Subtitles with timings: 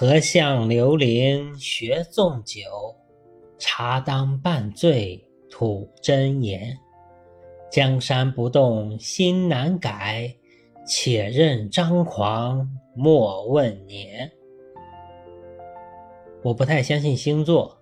[0.00, 2.62] 河向流林学纵酒，
[3.58, 6.74] 茶当半醉吐真言。
[7.70, 10.34] 江山不动心难改，
[10.86, 12.66] 且任张狂
[12.96, 14.32] 莫问年。
[16.42, 17.78] 我不太相信星座，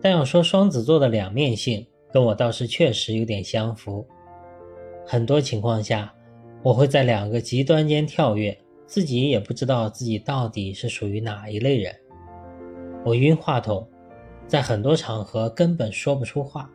[0.00, 4.06] 但要说双子座的两面性，跟我倒是确实有点相符。
[5.04, 6.14] 很多情况下，
[6.62, 8.56] 我会在两个极端间跳跃。
[8.86, 11.94] 自己也不知道自己到底是属于哪一类人。
[13.04, 13.86] 我晕话筒，
[14.46, 16.70] 在很多场合根本说不出话，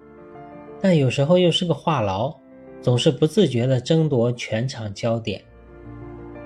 [0.82, 2.35] 但有时候又是个话痨，
[2.82, 5.41] 总是不自觉地争夺全场焦点。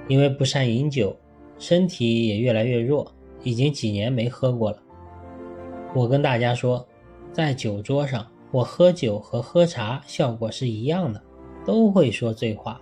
[0.09, 1.15] 因为不善饮酒，
[1.57, 3.09] 身体也越来越弱，
[3.43, 4.77] 已经几年没喝过了。
[5.95, 6.85] 我跟大家说，
[7.31, 11.21] 在酒桌上，我喝酒和喝茶效果是一样的，
[11.65, 12.81] 都会说醉话。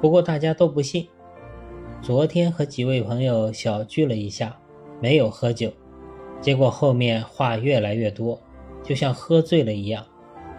[0.00, 1.06] 不过大家都不信。
[2.02, 4.58] 昨天和几位朋友小聚了一下，
[5.02, 5.70] 没有喝酒，
[6.40, 8.40] 结果后面话越来越多，
[8.82, 10.02] 就像喝醉了一样，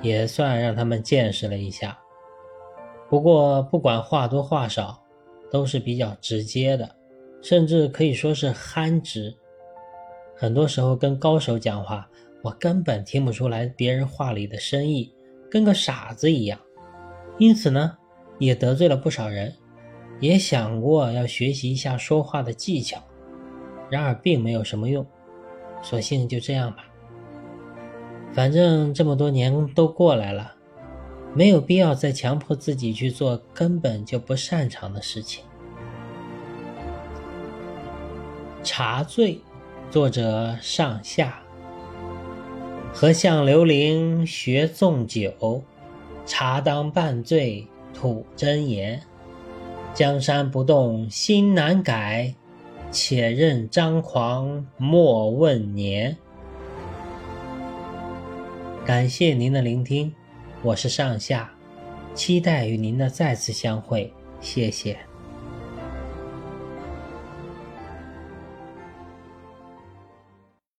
[0.04, 1.98] 也算让他们见识了一下。
[3.10, 5.04] 不过不管话多话少，
[5.50, 6.88] 都是比较直接的，
[7.42, 9.36] 甚至可以说是憨直。
[10.38, 12.08] 很多时候跟高手讲话，
[12.44, 15.12] 我根本听不出来别人话里的深意，
[15.50, 16.60] 跟个傻子一样。
[17.40, 17.98] 因此呢，
[18.38, 19.52] 也得罪了不少人。
[20.22, 23.04] 也想过要学习一下说话的技巧，
[23.90, 25.06] 然而并没有什么用，
[25.82, 26.86] 索性就这样吧。
[28.32, 30.56] 反正这么多年都过来了，
[31.34, 35.44] 没有必要再强迫自己去做根本就不擅长的事情。
[38.64, 39.42] 茶醉，
[39.90, 41.42] 作者上下。
[42.94, 45.64] 和向刘伶学纵酒，
[46.26, 49.02] 茶当半醉吐真言。
[49.94, 52.34] 江山不动心难改，
[52.92, 56.16] 且任张狂莫问年。
[58.86, 60.14] 感谢您的聆听，
[60.64, 61.52] 我是上下，
[62.16, 65.11] 期待与您的再次相会，谢谢。